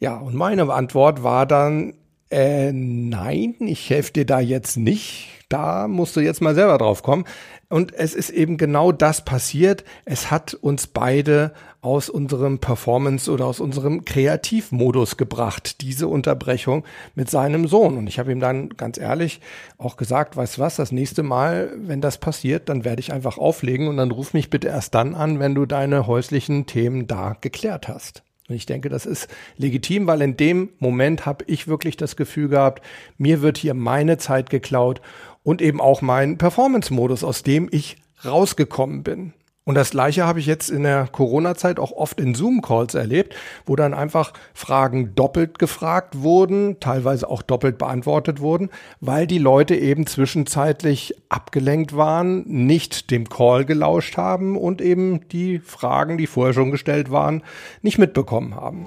Ja, 0.00 0.16
und 0.16 0.34
meine 0.34 0.72
Antwort 0.72 1.22
war 1.22 1.46
dann, 1.46 1.94
äh, 2.30 2.72
nein, 2.72 3.56
ich 3.60 3.90
helfe 3.90 4.12
dir 4.12 4.26
da 4.26 4.40
jetzt 4.40 4.76
nicht. 4.76 5.30
Da 5.48 5.88
musst 5.88 6.16
du 6.16 6.20
jetzt 6.20 6.40
mal 6.40 6.54
selber 6.54 6.78
drauf 6.78 7.02
kommen. 7.02 7.24
Und 7.68 7.92
es 7.92 8.14
ist 8.14 8.30
eben 8.30 8.56
genau 8.56 8.92
das 8.92 9.24
passiert. 9.24 9.84
Es 10.04 10.30
hat 10.30 10.54
uns 10.54 10.86
beide 10.86 11.52
aus 11.84 12.08
unserem 12.08 12.60
Performance 12.60 13.30
oder 13.30 13.44
aus 13.44 13.60
unserem 13.60 14.06
Kreativmodus 14.06 15.18
gebracht, 15.18 15.82
diese 15.82 16.08
Unterbrechung 16.08 16.82
mit 17.14 17.28
seinem 17.28 17.68
Sohn. 17.68 17.98
Und 17.98 18.06
ich 18.06 18.18
habe 18.18 18.32
ihm 18.32 18.40
dann 18.40 18.70
ganz 18.70 18.96
ehrlich 18.96 19.40
auch 19.76 19.98
gesagt, 19.98 20.34
weißt 20.34 20.56
du 20.56 20.62
was, 20.62 20.76
das 20.76 20.92
nächste 20.92 21.22
Mal, 21.22 21.74
wenn 21.76 22.00
das 22.00 22.16
passiert, 22.16 22.70
dann 22.70 22.86
werde 22.86 23.00
ich 23.00 23.12
einfach 23.12 23.36
auflegen 23.36 23.88
und 23.88 23.98
dann 23.98 24.10
ruf 24.10 24.32
mich 24.32 24.48
bitte 24.48 24.68
erst 24.68 24.94
dann 24.94 25.14
an, 25.14 25.40
wenn 25.40 25.54
du 25.54 25.66
deine 25.66 26.06
häuslichen 26.06 26.64
Themen 26.64 27.06
da 27.06 27.36
geklärt 27.42 27.86
hast. 27.86 28.22
Und 28.48 28.54
ich 28.54 28.64
denke, 28.64 28.88
das 28.88 29.04
ist 29.04 29.28
legitim, 29.58 30.06
weil 30.06 30.22
in 30.22 30.38
dem 30.38 30.70
Moment 30.78 31.26
habe 31.26 31.44
ich 31.48 31.68
wirklich 31.68 31.98
das 31.98 32.16
Gefühl 32.16 32.48
gehabt, 32.48 32.82
mir 33.18 33.42
wird 33.42 33.58
hier 33.58 33.74
meine 33.74 34.16
Zeit 34.16 34.48
geklaut 34.48 35.02
und 35.42 35.60
eben 35.60 35.82
auch 35.82 36.00
mein 36.00 36.38
Performance-Modus, 36.38 37.24
aus 37.24 37.42
dem 37.42 37.68
ich 37.70 37.98
rausgekommen 38.24 39.02
bin. 39.02 39.34
Und 39.66 39.76
das 39.76 39.92
Gleiche 39.92 40.26
habe 40.26 40.40
ich 40.40 40.46
jetzt 40.46 40.68
in 40.68 40.82
der 40.82 41.08
Corona-Zeit 41.10 41.78
auch 41.78 41.92
oft 41.92 42.20
in 42.20 42.34
Zoom-Calls 42.34 42.94
erlebt, 42.94 43.34
wo 43.64 43.76
dann 43.76 43.94
einfach 43.94 44.34
Fragen 44.52 45.14
doppelt 45.14 45.58
gefragt 45.58 46.20
wurden, 46.20 46.80
teilweise 46.80 47.30
auch 47.30 47.40
doppelt 47.40 47.78
beantwortet 47.78 48.40
wurden, 48.40 48.68
weil 49.00 49.26
die 49.26 49.38
Leute 49.38 49.74
eben 49.74 50.06
zwischenzeitlich 50.06 51.14
abgelenkt 51.30 51.96
waren, 51.96 52.44
nicht 52.46 53.10
dem 53.10 53.26
Call 53.30 53.64
gelauscht 53.64 54.18
haben 54.18 54.58
und 54.58 54.82
eben 54.82 55.26
die 55.28 55.60
Fragen, 55.60 56.18
die 56.18 56.26
vorher 56.26 56.52
schon 56.52 56.70
gestellt 56.70 57.10
waren, 57.10 57.42
nicht 57.80 57.96
mitbekommen 57.98 58.54
haben. 58.54 58.86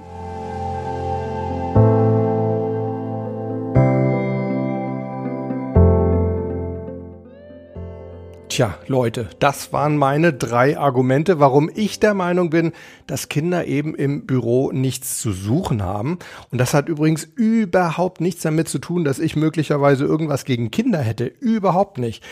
Tja, 8.58 8.76
Leute, 8.88 9.28
das 9.38 9.72
waren 9.72 9.96
meine 9.96 10.32
drei 10.32 10.76
Argumente, 10.76 11.38
warum 11.38 11.70
ich 11.72 12.00
der 12.00 12.12
Meinung 12.12 12.50
bin, 12.50 12.72
dass 13.06 13.28
Kinder 13.28 13.66
eben 13.66 13.94
im 13.94 14.26
Büro 14.26 14.72
nichts 14.72 15.20
zu 15.20 15.30
suchen 15.30 15.80
haben. 15.80 16.18
Und 16.50 16.58
das 16.58 16.74
hat 16.74 16.88
übrigens 16.88 17.22
überhaupt 17.22 18.20
nichts 18.20 18.42
damit 18.42 18.68
zu 18.68 18.80
tun, 18.80 19.04
dass 19.04 19.20
ich 19.20 19.36
möglicherweise 19.36 20.06
irgendwas 20.06 20.44
gegen 20.44 20.72
Kinder 20.72 20.98
hätte. 20.98 21.26
Überhaupt 21.26 21.98
nicht. 21.98 22.24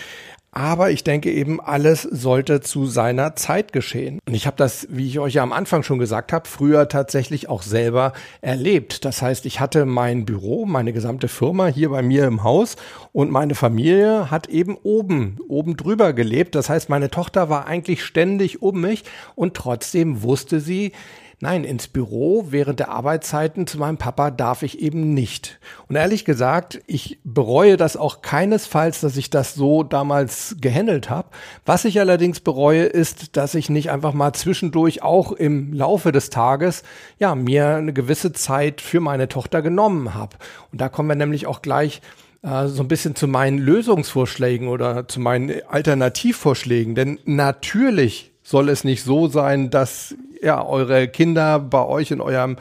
Aber 0.56 0.90
ich 0.90 1.04
denke 1.04 1.30
eben, 1.30 1.60
alles 1.60 2.00
sollte 2.00 2.62
zu 2.62 2.86
seiner 2.86 3.36
Zeit 3.36 3.74
geschehen. 3.74 4.20
Und 4.26 4.32
ich 4.32 4.46
habe 4.46 4.56
das, 4.56 4.86
wie 4.88 5.06
ich 5.06 5.18
euch 5.18 5.34
ja 5.34 5.42
am 5.42 5.52
Anfang 5.52 5.82
schon 5.82 5.98
gesagt 5.98 6.32
habe, 6.32 6.48
früher 6.48 6.88
tatsächlich 6.88 7.50
auch 7.50 7.60
selber 7.60 8.14
erlebt. 8.40 9.04
Das 9.04 9.20
heißt, 9.20 9.44
ich 9.44 9.60
hatte 9.60 9.84
mein 9.84 10.24
Büro, 10.24 10.64
meine 10.64 10.94
gesamte 10.94 11.28
Firma 11.28 11.66
hier 11.66 11.90
bei 11.90 12.00
mir 12.00 12.24
im 12.24 12.42
Haus 12.42 12.76
und 13.12 13.30
meine 13.30 13.54
Familie 13.54 14.30
hat 14.30 14.46
eben 14.46 14.78
oben, 14.82 15.36
oben 15.46 15.76
drüber 15.76 16.14
gelebt. 16.14 16.54
Das 16.54 16.70
heißt, 16.70 16.88
meine 16.88 17.10
Tochter 17.10 17.50
war 17.50 17.66
eigentlich 17.66 18.02
ständig 18.02 18.62
um 18.62 18.80
mich 18.80 19.04
und 19.34 19.52
trotzdem 19.52 20.22
wusste 20.22 20.60
sie, 20.60 20.92
Nein, 21.38 21.64
ins 21.64 21.86
Büro 21.86 22.46
während 22.48 22.80
der 22.80 22.88
Arbeitszeiten 22.88 23.66
zu 23.66 23.76
meinem 23.76 23.98
Papa 23.98 24.30
darf 24.30 24.62
ich 24.62 24.80
eben 24.80 25.12
nicht. 25.12 25.60
Und 25.86 25.96
ehrlich 25.96 26.24
gesagt, 26.24 26.80
ich 26.86 27.18
bereue 27.24 27.76
das 27.76 27.98
auch 27.98 28.22
keinesfalls, 28.22 29.02
dass 29.02 29.18
ich 29.18 29.28
das 29.28 29.54
so 29.54 29.82
damals 29.82 30.56
gehandelt 30.62 31.10
habe. 31.10 31.28
Was 31.66 31.84
ich 31.84 32.00
allerdings 32.00 32.40
bereue, 32.40 32.84
ist, 32.84 33.36
dass 33.36 33.54
ich 33.54 33.68
nicht 33.68 33.90
einfach 33.90 34.14
mal 34.14 34.32
zwischendurch 34.32 35.02
auch 35.02 35.30
im 35.30 35.74
Laufe 35.74 36.10
des 36.10 36.30
Tages 36.30 36.82
ja 37.18 37.34
mir 37.34 37.68
eine 37.76 37.92
gewisse 37.92 38.32
Zeit 38.32 38.80
für 38.80 39.00
meine 39.00 39.28
Tochter 39.28 39.60
genommen 39.60 40.14
habe. 40.14 40.38
Und 40.72 40.80
da 40.80 40.88
kommen 40.88 41.10
wir 41.10 41.16
nämlich 41.16 41.46
auch 41.46 41.60
gleich 41.60 42.00
äh, 42.40 42.66
so 42.66 42.82
ein 42.82 42.88
bisschen 42.88 43.14
zu 43.14 43.28
meinen 43.28 43.58
Lösungsvorschlägen 43.58 44.68
oder 44.68 45.06
zu 45.06 45.20
meinen 45.20 45.52
Alternativvorschlägen. 45.68 46.94
Denn 46.94 47.18
natürlich 47.26 48.32
soll 48.46 48.68
es 48.68 48.84
nicht 48.84 49.02
so 49.02 49.26
sein, 49.26 49.70
dass 49.70 50.14
ja 50.40 50.64
eure 50.64 51.08
Kinder 51.08 51.58
bei 51.58 51.84
euch 51.84 52.12
in 52.12 52.20
eurem 52.20 52.56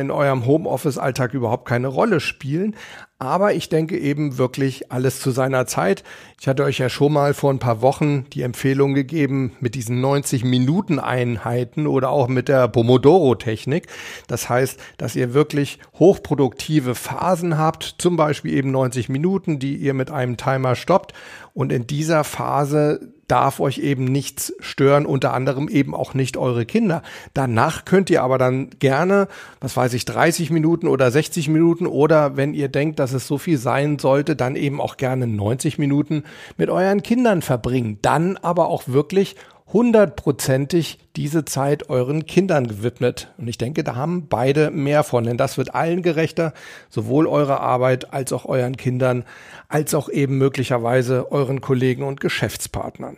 in 0.00 0.10
eurem 0.12 0.46
Homeoffice-Alltag 0.46 1.34
überhaupt 1.34 1.66
keine 1.66 1.88
Rolle 1.88 2.20
spielen. 2.20 2.76
Aber 3.18 3.54
ich 3.54 3.68
denke 3.68 3.98
eben 3.98 4.38
wirklich 4.38 4.92
alles 4.92 5.20
zu 5.20 5.30
seiner 5.30 5.66
Zeit. 5.66 6.04
Ich 6.40 6.46
hatte 6.46 6.62
euch 6.62 6.78
ja 6.78 6.88
schon 6.88 7.12
mal 7.12 7.34
vor 7.34 7.50
ein 7.50 7.58
paar 7.58 7.80
Wochen 7.80 8.26
die 8.32 8.42
Empfehlung 8.42 8.94
gegeben 8.94 9.56
mit 9.60 9.74
diesen 9.74 10.00
90 10.00 10.44
Minuten 10.44 10.98
Einheiten 11.00 11.86
oder 11.86 12.10
auch 12.10 12.28
mit 12.28 12.48
der 12.48 12.68
Pomodoro-Technik. 12.68 13.88
Das 14.28 14.48
heißt, 14.48 14.78
dass 14.96 15.16
ihr 15.16 15.34
wirklich 15.34 15.78
hochproduktive 15.98 16.94
Phasen 16.94 17.56
habt, 17.56 17.96
zum 17.98 18.16
Beispiel 18.16 18.52
eben 18.52 18.70
90 18.70 19.08
Minuten, 19.08 19.58
die 19.58 19.76
ihr 19.76 19.94
mit 19.94 20.10
einem 20.10 20.36
Timer 20.36 20.76
stoppt. 20.76 21.14
Und 21.52 21.72
in 21.72 21.86
dieser 21.86 22.24
Phase 22.24 23.13
darf 23.28 23.60
euch 23.60 23.78
eben 23.78 24.04
nichts 24.04 24.54
stören, 24.60 25.06
unter 25.06 25.32
anderem 25.32 25.68
eben 25.68 25.94
auch 25.94 26.14
nicht 26.14 26.36
eure 26.36 26.66
Kinder. 26.66 27.02
Danach 27.32 27.84
könnt 27.84 28.10
ihr 28.10 28.22
aber 28.22 28.38
dann 28.38 28.70
gerne, 28.78 29.28
was 29.60 29.76
weiß 29.76 29.94
ich, 29.94 30.04
30 30.04 30.50
Minuten 30.50 30.86
oder 30.86 31.10
60 31.10 31.48
Minuten 31.48 31.86
oder 31.86 32.36
wenn 32.36 32.54
ihr 32.54 32.68
denkt, 32.68 32.98
dass 32.98 33.12
es 33.12 33.26
so 33.26 33.38
viel 33.38 33.58
sein 33.58 33.98
sollte, 33.98 34.36
dann 34.36 34.56
eben 34.56 34.80
auch 34.80 34.96
gerne 34.96 35.26
90 35.26 35.78
Minuten 35.78 36.24
mit 36.56 36.70
euren 36.70 37.02
Kindern 37.02 37.42
verbringen. 37.42 37.98
Dann 38.02 38.36
aber 38.36 38.68
auch 38.68 38.84
wirklich 38.86 39.36
hundertprozentig 39.74 41.00
diese 41.16 41.44
Zeit 41.44 41.90
euren 41.90 42.26
Kindern 42.26 42.68
gewidmet. 42.68 43.34
Und 43.36 43.48
ich 43.48 43.58
denke, 43.58 43.82
da 43.82 43.96
haben 43.96 44.28
beide 44.28 44.70
mehr 44.70 45.02
von, 45.02 45.24
denn 45.24 45.36
das 45.36 45.58
wird 45.58 45.74
allen 45.74 46.00
gerechter, 46.00 46.54
sowohl 46.88 47.26
eurer 47.26 47.60
Arbeit 47.60 48.14
als 48.14 48.32
auch 48.32 48.44
euren 48.46 48.76
Kindern, 48.76 49.24
als 49.68 49.92
auch 49.92 50.08
eben 50.08 50.38
möglicherweise 50.38 51.30
euren 51.32 51.60
Kollegen 51.60 52.04
und 52.04 52.20
Geschäftspartnern. 52.20 53.16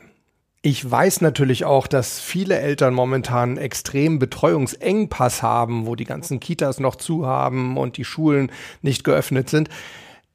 Ich 0.63 0.91
weiß 0.91 1.21
natürlich 1.21 1.67
auch, 1.67 1.87
dass 1.87 2.19
viele 2.19 2.59
Eltern 2.59 2.95
momentan 2.95 3.59
extrem 3.59 4.19
Betreuungsengpass 4.19 5.43
haben, 5.43 5.87
wo 5.87 5.95
die 5.95 6.07
ganzen 6.07 6.41
Kitas 6.41 6.81
noch 6.81 6.97
zu 6.97 7.27
haben 7.27 7.77
und 7.77 7.99
die 7.99 8.05
Schulen 8.05 8.51
nicht 8.81 9.05
geöffnet 9.05 9.51
sind 9.51 9.69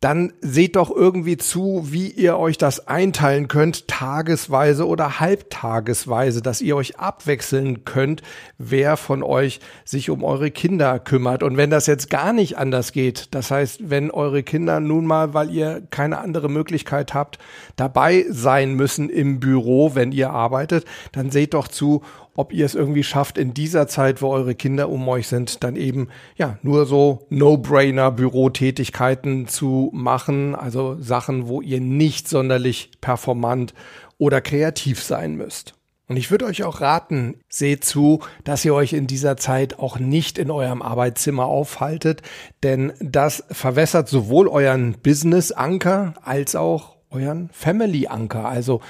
dann 0.02 0.34
seht 0.42 0.78
doch 0.78 0.90
irgendwie 0.90 1.38
zu, 1.38 1.86
wie 1.92 2.08
ihr 2.08 2.38
euch 2.38 2.58
das 2.58 2.88
einteilen 2.88 3.48
könnt, 3.48 3.88
tagesweise 3.88 4.88
oder 4.88 5.20
halbtagesweise, 5.20 6.42
dass 6.42 6.60
ihr 6.60 6.76
euch 6.76 6.98
abwechseln 6.98 7.86
könnt, 7.86 8.24
wer 8.58 8.98
von 8.98 9.22
euch 9.22 9.60
sich 9.86 10.10
um 10.10 10.24
eure 10.24 10.50
Kinder 10.50 10.98
kümmert. 10.98 11.44
Und 11.44 11.56
wenn 11.56 11.70
das 11.70 11.86
jetzt 11.86 12.10
gar 12.10 12.34
nicht 12.34 12.58
anders 12.58 12.94
geht, 12.94 13.28
das 13.36 13.52
heißt, 13.52 13.92
wenn 13.92 14.10
eure 14.10 14.42
Kinder 14.42 14.80
nun 14.80 15.06
mal, 15.06 15.36
weil 15.36 15.52
ihr 15.52 15.84
keine 15.92 16.18
andere 16.18 16.50
Möglichkeit 16.50 17.14
habt, 17.14 17.38
dabei 17.76 18.26
sein 18.28 18.74
müssen 18.74 19.08
im 19.08 19.40
Büro, 19.40 19.94
wenn 19.94 20.12
ihr 20.12 20.32
arbeitet, 20.32 20.86
dann 21.12 21.30
seht 21.30 21.54
doch 21.54 21.68
zu, 21.68 22.02
ob 22.36 22.54
ihr 22.54 22.66
es 22.66 22.76
irgendwie 22.76 23.04
schafft, 23.04 23.38
in 23.38 23.54
dieser 23.54 23.88
Zeit, 23.88 24.22
wo 24.22 24.30
eure 24.30 24.56
Kinder 24.56 24.90
um 24.90 25.08
euch 25.10 25.28
sind, 25.28 25.64
dann 25.64 25.76
eben 25.76 26.08
ja 26.38 26.58
nur 26.62 26.86
so 26.86 27.26
No-Brainer 27.30 28.12
Bürotätigkeiten 28.12 29.48
zu 29.48 29.90
machen, 29.94 30.56
also 30.56 30.98
Sachen, 31.00 31.48
wo 31.48 31.62
ihr 31.62 31.82
nicht 31.82 32.28
sonderlich 32.30 32.92
performant 33.02 33.74
oder 34.18 34.40
kreativ 34.40 35.04
sein 35.04 35.36
müsst. 35.36 35.74
Und 36.08 36.18
ich 36.18 36.30
würde 36.30 36.44
euch 36.46 36.64
auch 36.64 36.82
raten, 36.82 37.36
seht 37.48 37.86
zu, 37.86 38.20
dass 38.44 38.66
ihr 38.66 38.74
euch 38.74 38.92
in 38.92 39.08
dieser 39.08 39.38
Zeit 39.38 39.80
auch 39.80 39.98
nicht 39.98 40.38
in 40.38 40.52
eurem 40.52 40.82
Arbeitszimmer 40.82 41.46
aufhaltet, 41.46 42.22
denn 42.64 42.92
das 43.00 43.46
verwässert 43.50 44.10
sowohl 44.10 44.50
euren 44.50 44.98
Business-Anker 45.02 46.16
als 46.22 46.58
auch 46.58 46.98
euren 47.12 47.50
Family-Anker. 47.54 48.46
Also 48.46 48.82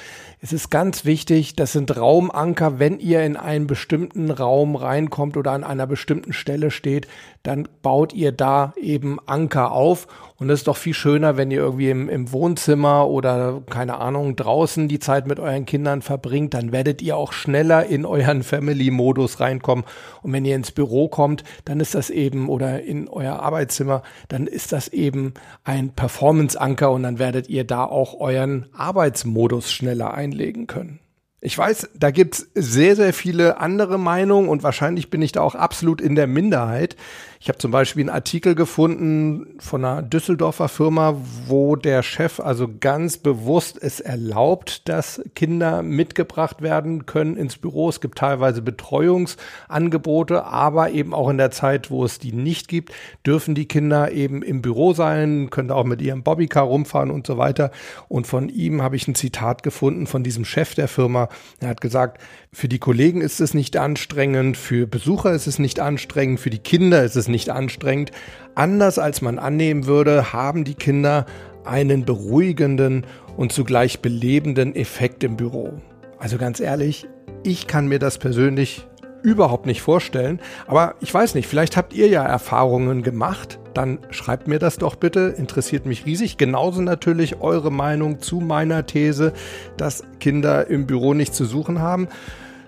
Es 0.43 0.53
ist 0.53 0.71
ganz 0.71 1.05
wichtig, 1.05 1.55
das 1.55 1.71
sind 1.71 1.95
Raumanker, 1.95 2.79
wenn 2.79 2.98
ihr 2.98 3.24
in 3.24 3.38
einen 3.38 3.67
bestimmten 3.67 4.31
Raum 4.31 4.75
reinkommt 4.75 5.38
oder 5.38 5.51
an 5.51 5.63
einer 5.63 5.86
bestimmten 5.86 6.33
Stelle 6.33 6.71
steht, 6.71 7.07
dann 7.43 7.67
baut 7.83 8.12
ihr 8.12 8.31
da 8.31 8.74
eben 8.75 9.19
Anker 9.27 9.71
auf. 9.71 10.07
Und 10.38 10.50
es 10.50 10.62
ist 10.62 10.67
doch 10.67 10.77
viel 10.77 10.95
schöner, 10.95 11.38
wenn 11.38 11.51
ihr 11.51 11.60
irgendwie 11.60 11.91
im, 11.91 12.10
im 12.10 12.31
Wohnzimmer 12.31 13.07
oder 13.07 13.62
keine 13.69 14.00
Ahnung 14.00 14.36
draußen 14.36 14.88
die 14.88 14.98
Zeit 14.98 15.27
mit 15.27 15.39
euren 15.39 15.67
Kindern 15.67 16.01
verbringt, 16.01 16.55
dann 16.55 16.71
werdet 16.71 17.03
ihr 17.03 17.17
auch 17.17 17.33
schneller 17.33 17.86
in 17.86 18.03
euren 18.03 18.41
Family-Modus 18.41 19.39
reinkommen. 19.39 19.86
Und 20.24 20.33
wenn 20.33 20.45
ihr 20.45 20.55
ins 20.55 20.71
Büro 20.71 21.07
kommt, 21.07 21.43
dann 21.65 21.79
ist 21.79 21.93
das 21.93 22.10
eben 22.10 22.50
oder 22.50 22.81
in 22.81 23.07
euer 23.07 23.39
Arbeitszimmer, 23.39 24.01
dann 24.29 24.48
ist 24.48 24.71
das 24.71 24.88
eben 24.88 25.36
ein 25.63 25.91
Performance-Anker 25.91 26.89
und 26.89 27.03
dann 27.03 27.19
werdet 27.19 27.48
ihr 27.48 27.63
da 27.63 27.86
auch 27.86 28.19
euren 28.19 28.65
Arbeitsmodus 28.74 29.71
schneller 29.71 30.15
einlegen 30.31 30.67
können. 30.67 31.00
Ich 31.43 31.57
weiß, 31.57 31.89
da 31.95 32.11
gibt's 32.11 32.51
sehr, 32.53 32.95
sehr 32.95 33.13
viele 33.13 33.59
andere 33.59 33.97
Meinungen 33.97 34.47
und 34.47 34.61
wahrscheinlich 34.61 35.09
bin 35.09 35.23
ich 35.23 35.31
da 35.31 35.41
auch 35.41 35.55
absolut 35.55 36.00
in 36.00 36.15
der 36.15 36.27
Minderheit. 36.27 36.95
Ich 37.43 37.50
habe 37.50 37.57
zum 37.57 37.71
Beispiel 37.71 38.03
einen 38.03 38.12
Artikel 38.12 38.53
gefunden 38.53 39.55
von 39.57 39.83
einer 39.83 40.03
Düsseldorfer 40.03 40.69
Firma, 40.69 41.19
wo 41.48 41.75
der 41.75 42.03
Chef 42.03 42.39
also 42.39 42.69
ganz 42.79 43.17
bewusst 43.17 43.81
es 43.81 44.00
erlaubt, 44.00 44.88
dass 44.88 45.24
Kinder 45.33 45.81
mitgebracht 45.81 46.62
werden 46.62 47.07
können 47.07 47.38
ins 47.38 47.57
Büro. 47.57 47.89
Es 47.89 48.00
gibt 48.00 48.19
teilweise 48.19 48.62
Betreuungsangebote, 48.62 50.43
aber 50.43 50.91
eben 50.91 51.15
auch 51.15 51.29
in 51.31 51.39
der 51.39 51.50
Zeit, 51.50 51.89
wo 51.89 52.05
es 52.05 52.19
die 52.19 52.31
nicht 52.31 52.67
gibt, 52.67 52.91
dürfen 53.25 53.55
die 53.55 53.67
Kinder 53.67 54.12
eben 54.12 54.43
im 54.43 54.62
Büro 54.62 54.93
sein, 54.93 55.50
können 55.50 55.71
auch 55.71 55.83
mit 55.83 56.00
ihrem 56.00 56.21
Bobbycar 56.21 56.65
rumfahren 56.65 57.10
und 57.10 57.25
so 57.25 57.39
weiter. 57.39 57.71
Und 58.07 58.27
von 58.27 58.50
ihm 58.50 58.83
habe 58.83 58.95
ich 58.95 59.07
ein 59.07 59.15
Zitat 59.15 59.63
gefunden 59.63 60.05
von 60.05 60.24
diesem 60.24 60.45
Chef 60.45 60.75
der 60.75 60.88
Firma. 60.88 61.27
Er 61.60 61.69
hat 61.69 61.81
gesagt, 61.81 62.21
für 62.53 62.67
die 62.67 62.79
Kollegen 62.79 63.21
ist 63.21 63.41
es 63.41 63.55
nicht 63.55 63.77
anstrengend, 63.77 64.57
für 64.57 64.86
Besucher 64.86 65.33
ist 65.33 65.48
es 65.48 65.57
nicht 65.57 65.79
anstrengend, 65.79 66.39
für 66.39 66.51
die 66.51 66.60
Kinder 66.60 67.03
ist 67.03 67.15
es 67.15 67.30
nicht 67.31 67.50
anstrengend. 67.50 68.11
Anders 68.55 69.00
als 69.00 69.21
man 69.21 69.39
annehmen 69.39 69.85
würde, 69.85 70.33
haben 70.33 70.63
die 70.63 70.75
Kinder 70.75 71.25
einen 71.63 72.05
beruhigenden 72.05 73.05
und 73.38 73.51
zugleich 73.51 74.01
belebenden 74.01 74.75
Effekt 74.75 75.23
im 75.23 75.38
Büro. 75.38 75.73
Also 76.19 76.38
ganz 76.38 76.59
ehrlich, 76.59 77.07
ich 77.43 77.67
kann 77.67 77.88
mir 77.88 78.00
das 78.00 78.17
persönlich 78.17 78.85
überhaupt 79.23 79.65
nicht 79.65 79.81
vorstellen. 79.81 80.39
Aber 80.67 80.95
ich 81.00 81.13
weiß 81.13 81.35
nicht, 81.35 81.47
vielleicht 81.47 81.77
habt 81.77 81.93
ihr 81.93 82.07
ja 82.07 82.23
Erfahrungen 82.23 83.03
gemacht. 83.03 83.59
Dann 83.73 84.00
schreibt 84.09 84.47
mir 84.47 84.59
das 84.59 84.77
doch 84.77 84.95
bitte, 84.95 85.33
interessiert 85.38 85.85
mich 85.85 86.05
riesig. 86.05 86.38
Genauso 86.38 86.81
natürlich 86.81 87.39
eure 87.39 87.71
Meinung 87.71 88.19
zu 88.19 88.39
meiner 88.39 88.85
These, 88.85 89.33
dass 89.77 90.03
Kinder 90.19 90.67
im 90.67 90.88
Büro 90.88 91.13
nichts 91.13 91.38
zu 91.38 91.45
suchen 91.45 91.79
haben. 91.79 92.07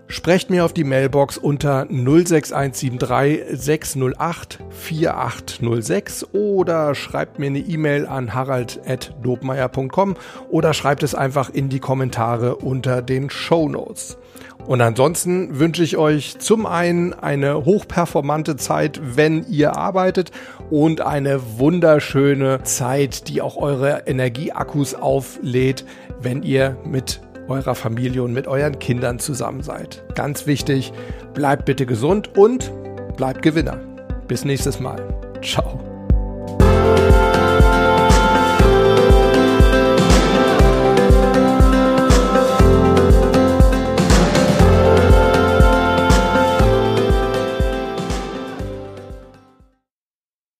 Sprecht 0.07 0.49
mir 0.49 0.65
auf 0.65 0.73
die 0.73 0.83
Mailbox 0.83 1.37
unter 1.37 1.87
06173 1.89 3.59
608 3.59 4.59
4806 4.69 6.27
oder 6.33 6.93
schreibt 6.93 7.39
mir 7.39 7.47
eine 7.47 7.59
E-Mail 7.59 8.05
an 8.05 8.33
harald.dobmeier.com 8.33 10.15
oder 10.49 10.73
schreibt 10.73 11.03
es 11.03 11.15
einfach 11.15 11.49
in 11.49 11.69
die 11.69 11.79
Kommentare 11.79 12.57
unter 12.57 13.01
den 13.01 13.29
Show 13.29 13.69
Notes. 13.69 14.17
Und 14.65 14.81
ansonsten 14.81 15.59
wünsche 15.59 15.83
ich 15.83 15.97
euch 15.97 16.37
zum 16.39 16.65
einen 16.65 17.13
eine 17.13 17.65
hochperformante 17.65 18.55
Zeit, 18.55 19.01
wenn 19.03 19.45
ihr 19.49 19.75
arbeitet 19.75 20.31
und 20.69 21.01
eine 21.01 21.57
wunderschöne 21.57 22.63
Zeit, 22.63 23.27
die 23.27 23.41
auch 23.41 23.57
eure 23.57 24.03
Energieakkus 24.05 24.95
auflädt, 24.95 25.85
wenn 26.21 26.43
ihr 26.43 26.77
mit 26.85 27.19
eurer 27.47 27.75
Familie 27.75 28.23
und 28.23 28.33
mit 28.33 28.47
euren 28.47 28.79
Kindern 28.79 29.19
zusammen 29.19 29.61
seid. 29.61 30.03
Ganz 30.15 30.47
wichtig, 30.47 30.93
bleibt 31.33 31.65
bitte 31.65 31.85
gesund 31.85 32.37
und 32.37 32.71
bleibt 33.17 33.41
Gewinner. 33.41 33.79
Bis 34.27 34.45
nächstes 34.45 34.79
Mal. 34.79 35.01
Ciao. 35.41 35.92